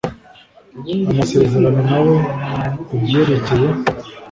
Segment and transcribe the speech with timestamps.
[1.11, 2.13] amasezerano na we
[2.85, 3.67] ku byerekeye